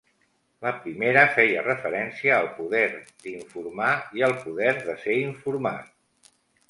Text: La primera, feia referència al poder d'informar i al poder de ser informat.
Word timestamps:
La 0.67 0.69
primera, 0.85 1.25
feia 1.35 1.65
referència 1.67 2.33
al 2.37 2.49
poder 2.61 2.81
d'informar 3.27 3.91
i 4.21 4.27
al 4.29 4.35
poder 4.47 4.73
de 4.89 4.97
ser 5.05 5.19
informat. 5.27 6.33